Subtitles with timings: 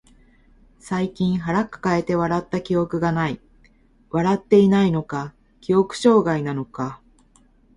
[0.79, 3.39] 最近腹抱えて笑った記憶がない。
[4.09, 6.99] 笑っていないのか、記憶障害なのか。